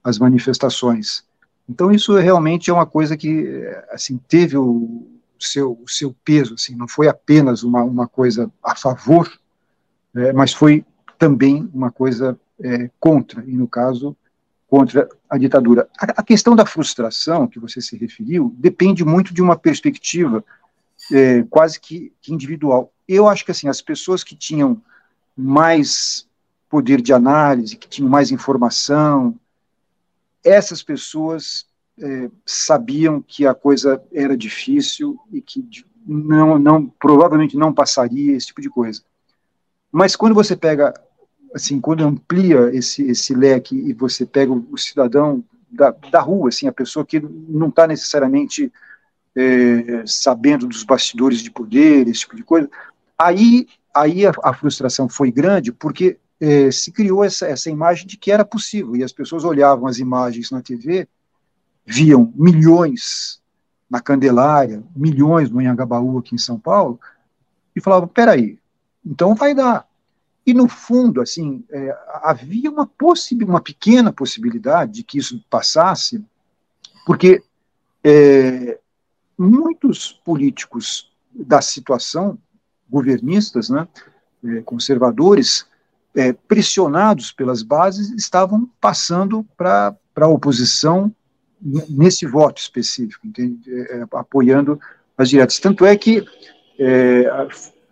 [0.04, 1.24] as manifestações.
[1.70, 5.08] Então isso realmente é uma coisa que assim teve o
[5.40, 9.32] seu, o seu peso, assim, não foi apenas uma, uma coisa a favor,
[10.16, 10.86] é, mas foi
[11.20, 14.16] também uma coisa é, contra, e no caso,
[14.68, 15.90] contra a ditadura.
[16.00, 20.44] A, a, questão da frustração, que você se referiu, depende muito de uma perspectiva
[21.12, 22.92] é, quase que, que individual.
[23.08, 24.82] Eu acho que assim, as pessoas que tinham
[25.36, 26.28] mais
[26.70, 29.38] poder de análise, que tinham mais informação,
[30.44, 31.66] essas pessoas
[32.00, 35.68] é, sabiam que a coisa era difícil e que
[36.06, 39.04] não, não, provavelmente não passaria esse tipo de coisa.
[39.92, 40.94] Mas quando você pega,
[41.54, 46.68] assim, quando amplia esse, esse leque e você pega o, cidadão da, da rua, assim,
[46.68, 48.72] a pessoa que não está necessariamente
[49.36, 52.70] é, sabendo dos bastidores de poder, esse tipo de coisa,
[53.18, 58.18] aí, aí a, a frustração foi grande, porque é, se criou essa, essa imagem de
[58.18, 61.08] que era possível, e as pessoas olhavam as imagens na TV,
[61.86, 63.42] viam milhões
[63.90, 67.00] na Candelária, milhões no Anhangabaú aqui em São Paulo,
[67.76, 68.58] e falavam, peraí,
[69.06, 69.86] então vai dar.
[70.46, 72.90] E no fundo, assim, é, havia uma,
[73.44, 76.24] uma pequena possibilidade de que isso passasse,
[77.06, 77.44] porque
[78.04, 78.80] é,
[79.38, 82.38] muitos políticos da situação,
[82.90, 83.88] governistas, né,
[84.44, 85.66] é, conservadores,
[86.16, 91.14] é, pressionados pelas bases, estavam passando para a oposição
[91.62, 93.62] nesse voto específico, entende?
[93.72, 94.80] É, é, apoiando
[95.18, 95.60] as diretas.
[95.60, 96.26] Tanto é que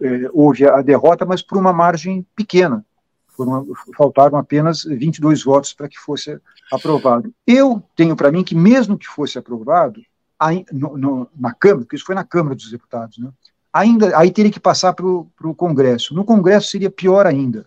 [0.01, 2.85] é houve a derrota, mas por uma margem pequena.
[3.27, 6.39] Foram, faltaram apenas 22 votos para que fosse
[6.71, 7.33] aprovado.
[7.47, 10.01] Eu tenho para mim que, mesmo que fosse aprovado,
[10.37, 13.29] aí, no, no, na Câmara, porque isso foi na Câmara dos Deputados, né,
[13.71, 16.13] ainda aí teria que passar para o Congresso.
[16.13, 17.65] No Congresso seria pior ainda,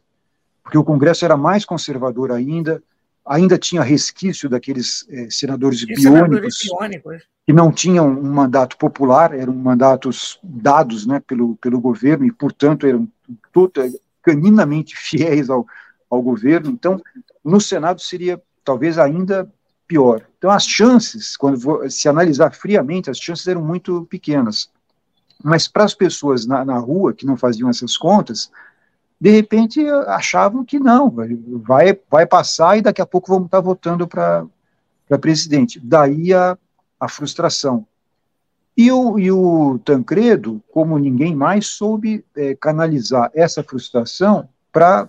[0.63, 2.83] porque o Congresso era mais conservador ainda,
[3.25, 6.57] ainda tinha resquício daqueles eh, senadores biônicos,
[7.47, 12.87] que não tinham um mandato popular, eram mandatos dados né, pelo, pelo governo e, portanto,
[12.87, 13.09] eram
[13.53, 13.89] toda,
[14.23, 15.67] caninamente fiéis ao,
[16.11, 16.71] ao governo.
[16.71, 17.01] Então,
[17.45, 19.51] no Senado seria talvez ainda
[19.87, 20.27] pior.
[20.39, 24.71] Então, as chances, quando se analisar friamente, as chances eram muito pequenas.
[25.43, 28.51] Mas para as pessoas na, na rua que não faziam essas contas,
[29.23, 34.09] de repente achavam que não, vai, vai passar e daqui a pouco vamos estar votando
[34.09, 34.49] para
[35.21, 35.79] presidente.
[35.79, 36.59] Daí a,
[36.99, 37.87] a frustração.
[38.77, 45.09] E o, e o Tancredo, como ninguém mais, soube é, canalizar essa frustração para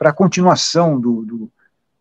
[0.00, 1.52] a continuação do, do,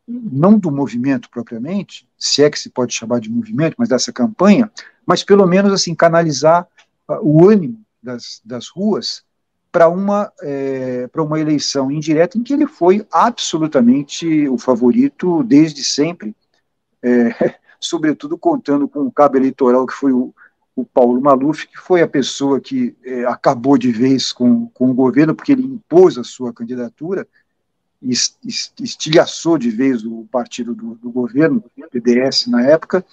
[0.07, 4.71] não do movimento propriamente, se é que se pode chamar de movimento, mas dessa campanha,
[5.05, 6.67] mas pelo menos assim canalizar
[7.21, 9.26] o ânimo das, das ruas
[9.71, 16.35] para uma, é, uma eleição indireta em que ele foi absolutamente o favorito desde sempre,
[17.01, 20.33] é, sobretudo contando com o cabo eleitoral que foi o,
[20.75, 24.93] o Paulo Maluf, que foi a pessoa que é, acabou de vez com, com o
[24.93, 27.27] governo, porque ele impôs a sua candidatura,
[28.79, 33.03] estilhaçou de vez o partido do, do governo, o PDS na época,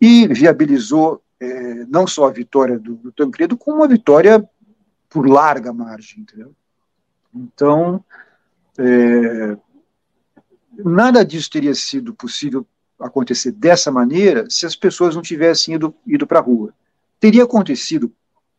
[0.00, 4.48] e viabilizou é, não só a vitória do, do Tancredo, como uma vitória
[5.12, 6.54] por larga margem, entendeu?
[7.34, 8.02] Então,
[8.78, 9.56] é,
[10.78, 12.66] nada disso teria sido possível
[12.98, 16.72] acontecer dessa maneira se as pessoas não tivessem ido, ido para a rua.
[17.20, 18.10] Teria acontecido,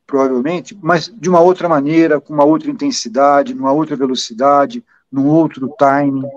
[0.05, 5.73] provavelmente, mas de uma outra maneira, com uma outra intensidade, numa outra velocidade, num outro
[5.77, 6.29] timing.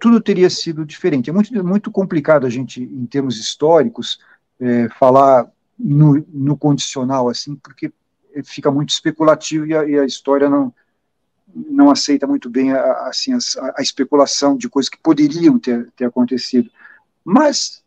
[0.00, 1.28] Tudo teria sido diferente.
[1.28, 4.18] É muito, muito complicado a gente, em termos históricos,
[4.58, 7.92] é, falar no, no condicional assim, porque
[8.44, 10.72] fica muito especulativo e a, e a história não
[11.54, 13.38] não aceita muito bem a, assim a,
[13.76, 16.70] a, especulação de coisas que poderiam ter, ter acontecido.
[17.24, 17.82] Mas,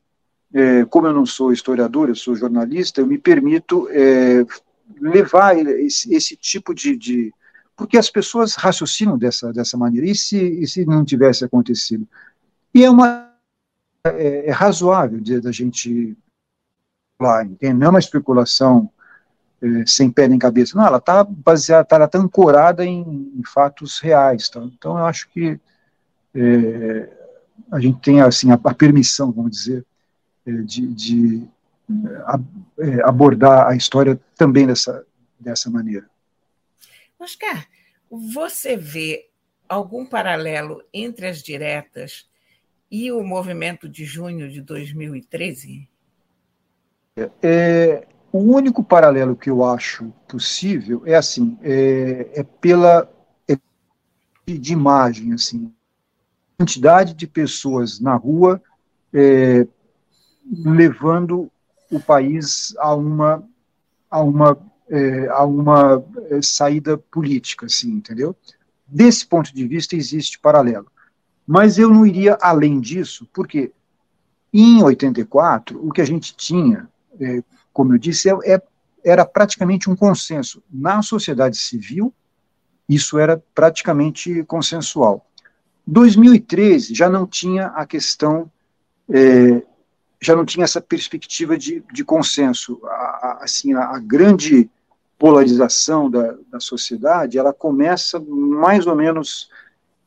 [0.54, 4.46] é, como eu não sou historiador, eu sou jornalista, eu me permito é,
[5.00, 7.34] levar esse, esse tipo de, de,
[7.76, 12.08] Porque as pessoas raciocinam dessa, dessa maneira, e se, e se não tivesse acontecido?
[12.74, 13.30] E é uma.
[14.04, 16.18] É, é razoável da gente
[17.20, 17.44] lá?
[17.44, 18.90] Não é uma especulação
[19.62, 20.78] é, sem pé nem cabeça.
[20.78, 24.50] Não, ela está baseada, tá, ela está ancorada em, em, fatos reais.
[24.50, 24.60] Tá?
[24.62, 25.60] Então, eu acho que
[26.34, 27.10] é,
[27.72, 29.86] a gente tem assim a, a permissão, vamos dizer,
[30.46, 31.48] é, de, de
[32.80, 35.06] é, abordar a história também dessa,
[35.40, 36.10] dessa maneira.
[37.20, 37.68] Oscar,
[38.10, 39.30] você vê
[39.70, 42.28] algum paralelo entre as diretas
[42.90, 45.88] e o movimento de junho de 2013?
[47.42, 53.10] É, o único paralelo que eu acho possível é assim, é, é pela
[53.48, 53.58] é
[54.48, 55.74] de imagem, assim,
[56.58, 58.62] quantidade de pessoas na rua
[59.14, 59.68] é,
[60.64, 61.52] levando
[61.92, 63.44] o país a uma
[64.10, 64.58] a uma
[64.90, 68.36] é, a uma é, saída política, assim, entendeu?
[68.86, 70.88] Desse ponto de vista existe paralelo,
[71.46, 73.72] mas eu não iria além disso, porque
[74.54, 76.90] em 84 o que a gente tinha
[77.20, 77.42] é,
[77.74, 78.62] como eu disse, é, é,
[79.04, 80.64] era praticamente um consenso.
[80.72, 82.14] Na sociedade civil,
[82.88, 85.26] isso era praticamente consensual.
[85.88, 88.52] 2013 já não tinha a questão,
[89.10, 89.64] é,
[90.20, 92.80] já não tinha essa perspectiva de, de consenso.
[92.84, 94.70] A, a, assim, a, a grande
[95.18, 99.50] polarização da, da sociedade, ela começa mais ou menos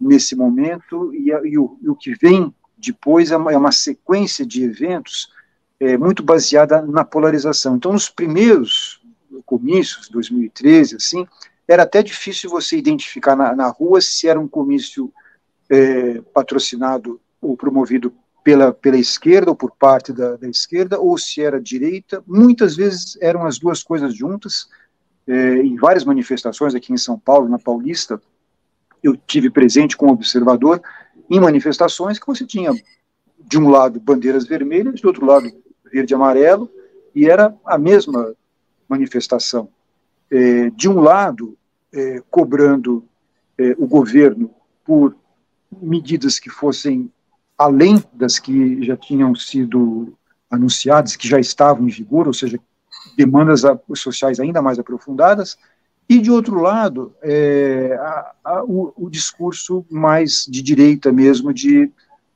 [0.01, 4.45] nesse momento, e, e, o, e o, que vem depois é uma, é uma sequência
[4.45, 5.33] de eventos
[5.81, 7.77] é, muito baseada na polarização.
[7.77, 9.03] Então, nos primeiros
[9.45, 11.27] comícios, 2013, assim,
[11.67, 15.13] era até difícil você identificar na, na rua se era um comício
[15.69, 21.43] é, patrocinado ou promovido pela, pela esquerda ou por parte da, da, esquerda, ou se
[21.43, 22.23] era direita.
[22.27, 24.69] Muitas vezes eram as duas coisas juntas.
[25.27, 28.21] É, em várias manifestações aqui em São Paulo, na Paulista,
[29.03, 30.83] eu tive presente como observador
[31.31, 32.73] em manifestações que você tinha
[33.39, 35.51] de um lado bandeiras vermelhas, do outro lado
[35.95, 36.69] verde e amarelo,
[37.15, 38.35] e era a mesma
[38.89, 39.69] manifestação.
[40.29, 41.57] É, de um lado,
[41.93, 43.05] é, cobrando
[43.57, 44.51] é, o governo
[44.85, 45.15] por
[45.81, 47.09] medidas que fossem
[47.57, 50.19] além das que já tinham sido
[50.51, 52.59] anunciadas, que já estavam em vigor, ou seja,
[53.17, 53.63] demandas
[53.95, 55.57] sociais ainda mais aprofundadas,
[56.09, 61.91] e, de outro lado, é, a, a, o, o, discurso mais de direita mesmo, de,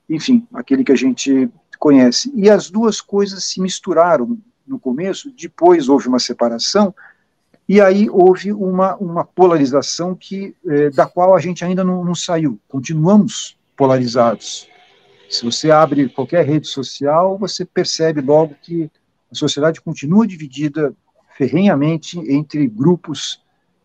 [0.09, 2.33] enfim, aquele que a gente conhece.
[2.35, 6.95] E as duas coisas se misturaram no começo, depois houve uma separação,
[7.69, 12.15] e aí houve uma, uma polarização que, é, da qual a gente ainda não, não
[12.15, 12.59] saiu.
[12.67, 14.69] Continuamos polarizados.
[15.29, 18.91] Se você abre qualquer rede social, você percebe logo que
[19.31, 20.95] a sociedade continua dividida
[21.37, 23.43] ferrenhamente entre grupos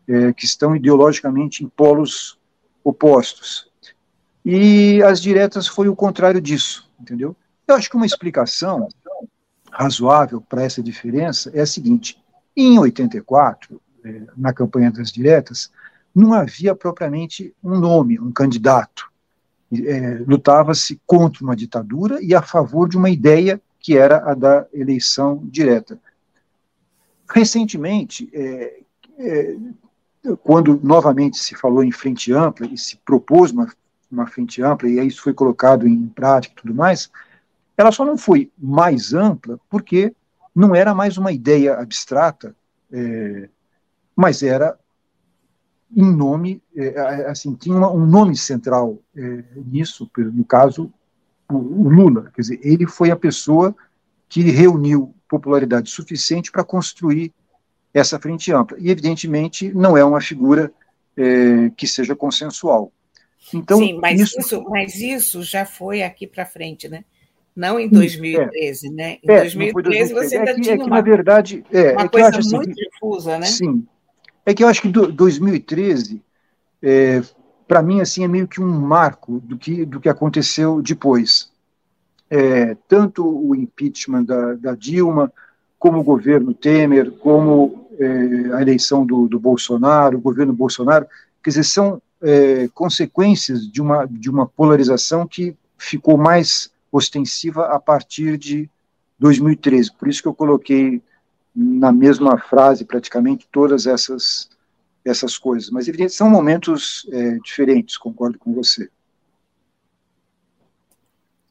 [0.08, 2.38] é, que estão ideologicamente em polos
[2.82, 3.68] opostos.
[4.44, 7.36] E as diretas foi o contrário disso, entendeu?
[7.66, 8.88] Eu acho que uma explicação
[9.70, 12.22] razoável para essa diferença é a seguinte:
[12.56, 15.70] em 84, é, na campanha das diretas,
[16.14, 19.10] não havia propriamente um nome, um candidato.
[19.72, 24.66] É, Lutava-se contra uma ditadura e a favor de uma ideia que era a da
[24.72, 25.98] eleição direta.
[27.28, 28.80] Recentemente, é,
[29.18, 29.56] é,
[30.42, 33.70] quando novamente se falou em frente ampla e se propôs uma,
[34.10, 37.10] uma frente ampla, e isso foi colocado em prática e tudo mais,
[37.76, 40.14] ela só não foi mais ampla porque
[40.54, 42.54] não era mais uma ideia abstrata,
[42.92, 43.48] é,
[44.14, 44.78] mas era
[45.96, 50.92] em nome, é, assim, tinha uma, um nome central é, nisso, no caso,
[51.50, 52.30] o, o, Lula.
[52.34, 53.74] Quer dizer, ele foi a pessoa
[54.28, 57.32] que reuniu popularidade suficiente para construir
[57.92, 58.76] essa frente ampla.
[58.80, 60.72] E, evidentemente, não é uma figura
[61.16, 62.92] é, que seja consensual.
[63.52, 67.04] Então, Sim, mas isso, isso, mas isso já foi aqui para frente, né?
[67.54, 68.90] Não em 2013, é.
[68.90, 69.18] né?
[69.22, 72.02] Em é, 2013 você ainda é que, tinha é que, uma, na verdade, é, uma
[72.02, 73.46] é coisa assim, muito difusa, né?
[73.46, 73.86] Sim.
[74.44, 76.20] É que eu acho que do, 2013,
[76.82, 77.22] é,
[77.68, 81.50] para mim, assim, é meio que um marco do que, do que aconteceu depois.
[82.28, 85.32] É, tanto o impeachment da, da, Dilma,
[85.78, 91.06] como o governo Temer, como é, a eleição do, do, Bolsonaro, o governo Bolsonaro,
[91.42, 97.80] quer dizer, são é, consequências de uma, de uma polarização que ficou mais ostensiva a
[97.80, 98.70] partir de
[99.18, 99.92] 2013.
[99.92, 101.02] Por isso que eu coloquei
[101.54, 104.48] na mesma frase praticamente todas essas
[105.04, 105.68] essas coisas.
[105.70, 107.98] Mas evidentemente são momentos é, diferentes.
[107.98, 108.88] Concordo com você.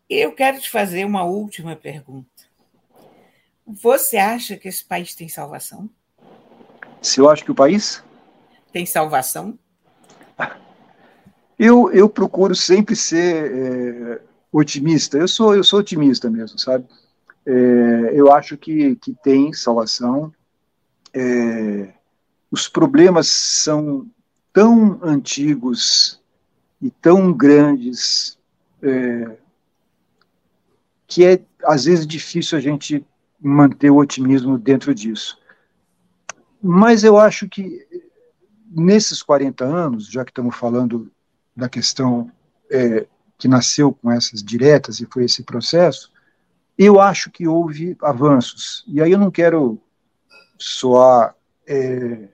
[0.09, 2.27] Eu quero te fazer uma última pergunta.
[3.65, 5.89] Você acha que esse país tem salvação?
[7.01, 8.03] Se eu acho que o país
[8.71, 9.57] tem salvação?
[11.59, 14.21] Eu, eu procuro sempre ser é,
[14.53, 15.17] otimista.
[15.17, 16.85] Eu sou, eu sou otimista mesmo, sabe?
[17.45, 20.33] é, eu acho que, que tem salvação.
[21.13, 21.93] É,
[22.49, 24.07] os problemas são
[24.51, 26.21] tão antigos
[26.81, 28.37] e tão grandes
[28.81, 29.37] é,
[31.07, 33.05] que é, às vezes, difícil a gente
[33.39, 35.37] manter o otimismo dentro disso.
[36.61, 37.85] Mas eu acho que
[38.69, 41.11] nesses 40 anos, já que estamos falando
[41.55, 42.31] da questão
[42.71, 43.05] é,
[43.37, 46.11] que nasceu com essas diretas e foi esse processo,
[46.77, 48.83] eu acho que houve avanços.
[48.87, 49.79] E aí eu não quero
[50.57, 51.35] soar
[51.67, 52.29] é,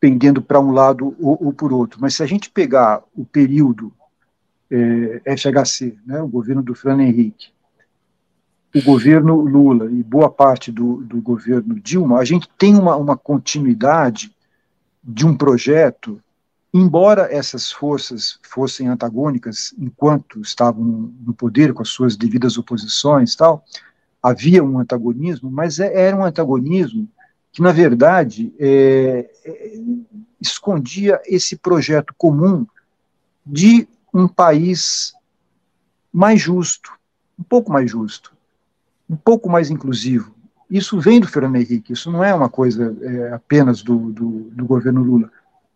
[0.00, 3.92] pendendo para um lado ou, ou, por outro, mas se a gente pegar o período
[4.70, 7.50] é, FHC, né, o governo do Fran Henrique,
[8.74, 13.16] o governo Lula e boa parte do, do governo Dilma, a gente tem uma, uma
[13.16, 14.34] continuidade
[15.04, 16.22] de um projeto
[16.72, 23.64] embora essas forças fossem antagônicas enquanto estavam no poder com as suas devidas oposições tal,
[24.22, 27.08] havia um antagonismo, mas é, era um antagonismo
[27.50, 29.80] que na verdade é, é,
[30.40, 32.66] escondia esse projeto comum
[33.44, 35.12] de um país
[36.12, 36.92] mais justo,
[37.38, 38.32] um pouco mais justo,
[39.08, 40.34] um pouco mais inclusivo.
[40.70, 44.64] Isso vem do Fernando Henrique, isso não é uma coisa é, apenas do, do, do
[44.64, 45.30] governo Lula.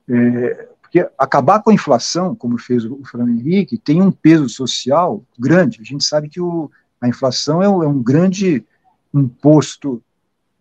[0.09, 5.23] É, porque acabar com a inflação, como fez o Fernando Henrique, tem um peso social
[5.37, 5.81] grande.
[5.81, 6.71] A gente sabe que o,
[7.01, 8.65] a inflação é, um, é um grande
[9.13, 10.01] imposto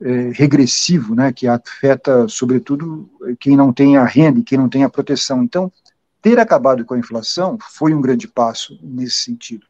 [0.02, 3.08] é, regressivo, né, que afeta, sobretudo,
[3.40, 5.44] quem não tem a renda e quem não tem a proteção.
[5.44, 5.72] Então,
[6.22, 9.64] ter acabado com a inflação foi um grande passo nesse sentido.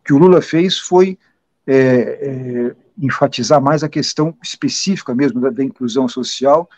[0.00, 1.18] O que o Lula fez foi
[1.66, 6.68] é, é, enfatizar mais a questão específica mesmo da, da inclusão social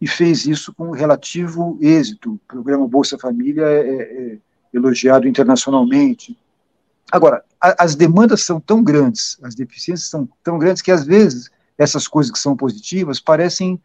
[0.00, 2.34] e fez isso com relativo êxito.
[2.34, 4.02] O programa Bolsa Família é, é,
[4.34, 4.38] é
[4.72, 6.38] elogiado internacionalmente.
[7.10, 11.50] Agora, a, as demandas são tão grandes, as deficiências são tão grandes que às vezes
[11.78, 13.80] essas coisas que são positivas parecem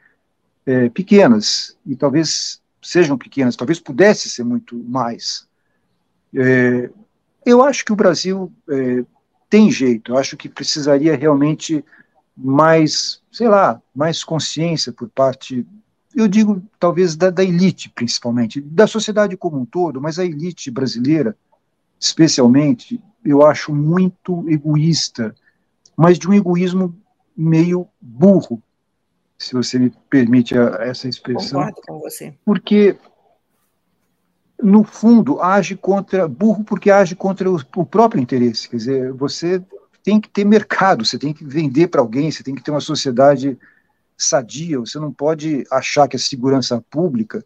[0.66, 5.48] é, pequenas e talvez sejam pequenas, talvez pudesse ser muito mais.
[6.36, 6.90] É,
[7.46, 9.04] eu acho que o Brasil é,
[9.50, 11.84] tem jeito, eu acho que precisaria realmente
[12.36, 15.66] mais, sei lá, mais consciência por parte
[16.16, 20.70] eu digo talvez da, da, elite, principalmente, da sociedade como um todo, mas a elite
[20.70, 21.36] brasileira,
[22.00, 25.36] especialmente, eu acho muito egoísta,
[25.96, 26.96] mas de um egoísmo
[27.36, 28.62] meio burro,
[29.38, 31.60] se você me permite a, essa expressão.
[31.62, 32.34] Concordo com você.
[32.46, 32.98] Porque,
[34.62, 39.64] no fundo, age contra, burro porque age contra o, o próprio interesse, quer dizer, você
[40.04, 42.82] tem que ter mercado, você tem que vender para alguém, você tem que ter uma
[42.82, 43.58] sociedade
[44.24, 47.44] sadia, você não pode achar que a segurança pública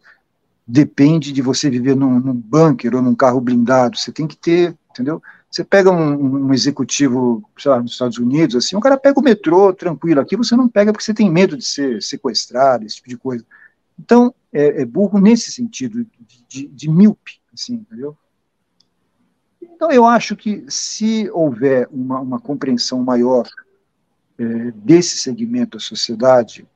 [0.66, 4.76] depende de você viver num, num bunker ou num carro blindado, você tem que ter,
[4.90, 5.22] entendeu?
[5.50, 9.22] Você pega um, um, executivo, sei lá, nos Estados Unidos, assim, o cara pega o
[9.22, 13.08] metrô tranquilo, aqui você não pega porque você tem medo de ser sequestrado, esse tipo
[13.08, 13.44] de coisa.
[13.98, 18.16] Então, é, é burro nesse sentido, de, de, de míope, assim, entendeu?
[19.62, 23.46] Então, eu acho que se houver uma, uma compreensão maior
[24.38, 26.66] é, desse segmento da sociedade,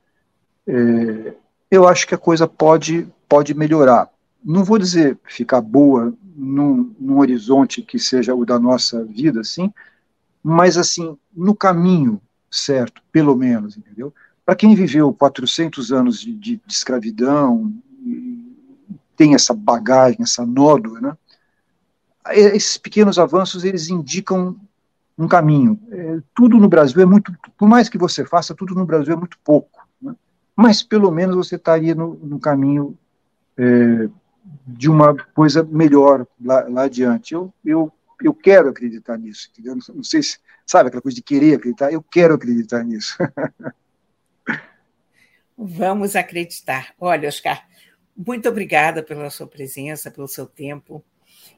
[0.67, 1.35] é,
[1.71, 4.09] eu acho que a coisa pode, pode melhorar.
[4.45, 9.73] Não vou dizer ficar boa num, num horizonte que seja o da nossa vida, assim,
[10.43, 14.13] mas assim, no caminho certo, pelo menos, entendeu?
[14.45, 17.73] Para quem viveu 400 anos de, de, de escravidão,
[19.17, 21.17] tem essa bagagem, essa nódoa, né?
[22.33, 24.57] Esses pequenos avanços eles indicam
[25.21, 25.79] um caminho.
[25.91, 29.17] É, tudo no Brasil é muito, por mais que você faça, tudo no Brasil é
[29.17, 30.15] muito pouco, né?
[30.57, 32.99] mas pelo menos você estaria no, no caminho
[33.57, 34.09] é,
[34.67, 37.35] de uma coisa melhor lá, lá adiante.
[37.35, 37.93] Eu, eu,
[38.23, 39.77] eu quero acreditar nisso, entendeu?
[39.95, 43.19] Não, sei se, sabe aquela coisa de querer acreditar, eu quero acreditar nisso.
[45.57, 46.95] Vamos acreditar.
[46.99, 47.63] Olha, Oscar,
[48.17, 51.05] muito obrigada pela sua presença, pelo seu tempo.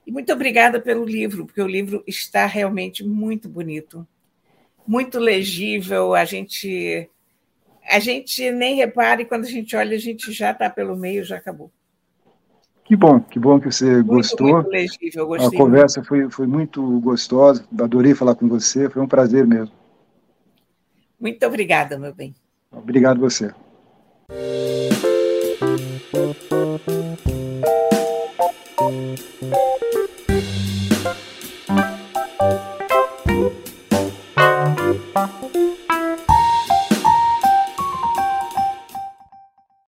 [0.07, 4.07] E muito obrigada pelo livro, porque o livro está realmente muito bonito,
[4.86, 6.14] muito legível.
[6.14, 7.09] A gente
[7.88, 11.24] a gente nem repara e quando a gente olha, a gente já está pelo meio,
[11.24, 11.70] já acabou.
[12.84, 14.49] Que bom, que bom que você muito, gostou.
[14.49, 15.59] Muito legível, gostei.
[15.59, 16.09] A conversa muito.
[16.09, 19.74] foi, foi muito gostosa, adorei falar com você, foi um prazer mesmo.
[21.18, 22.34] Muito obrigada, meu bem.
[22.70, 23.53] Obrigado você.